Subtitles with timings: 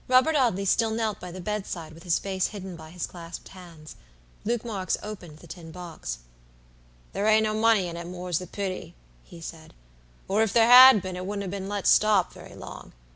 [0.07, 3.95] Robert Audley still knelt by the bedside with his face hidden by his clasped hands.
[4.43, 6.17] Luke Marks opened the tin box.
[7.13, 9.75] "There ain't no money in it, more's the pity," he said,
[10.27, 12.93] "or if there had been it wouldn't have been let stop very long.